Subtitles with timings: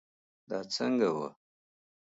[0.49, 1.27] دا څنګه وه